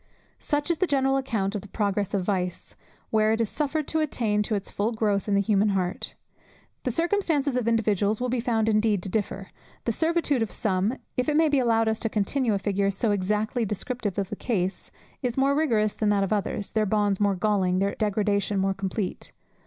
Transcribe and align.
Such 0.39 0.71
is 0.71 0.79
the 0.79 0.87
general 0.87 1.15
account 1.15 1.53
of 1.53 1.61
the 1.61 1.67
progress 1.67 2.15
of 2.15 2.23
vice, 2.25 2.75
where 3.11 3.33
it 3.33 3.39
is 3.41 3.49
suffered 3.49 3.87
to 3.89 3.99
attain 3.99 4.41
to 4.41 4.55
its 4.55 4.71
full 4.71 4.91
growth 4.93 5.27
in 5.27 5.35
the 5.35 5.41
human 5.45 5.69
heart. 5.77 6.15
The 6.85 6.89
circumstances 6.89 7.55
of 7.55 7.67
individuals 7.67 8.19
will 8.19 8.25
be 8.27 8.39
found 8.39 8.67
indeed 8.67 9.03
to 9.03 9.09
differ; 9.09 9.51
the 9.85 9.91
servitude 9.91 10.41
of 10.41 10.51
some, 10.51 10.97
if 11.17 11.29
it 11.29 11.37
may 11.37 11.49
be 11.49 11.59
allowed 11.59 11.87
us 11.87 11.99
to 11.99 12.09
continue 12.09 12.55
a 12.55 12.57
figure 12.57 12.89
so 12.89 13.11
exactly 13.11 13.63
descriptive 13.63 14.17
of 14.17 14.29
the 14.31 14.35
case, 14.35 14.89
is 15.21 15.37
more 15.37 15.53
rigorous 15.55 15.93
than 15.93 16.09
that 16.09 16.23
of 16.23 16.33
others, 16.33 16.71
their 16.71 16.87
bonds 16.87 17.19
more 17.19 17.35
galling, 17.35 17.77
their 17.77 17.93
degradation 17.93 18.57
more 18.57 18.73
complete. 18.73 19.31